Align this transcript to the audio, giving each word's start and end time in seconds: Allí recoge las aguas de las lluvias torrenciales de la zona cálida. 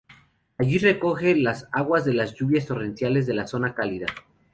Allí 0.57 0.79
recoge 0.79 1.35
las 1.35 1.67
aguas 1.71 2.05
de 2.05 2.15
las 2.15 2.33
lluvias 2.33 2.65
torrenciales 2.65 3.27
de 3.27 3.35
la 3.35 3.45
zona 3.45 3.75
cálida. 3.75 4.07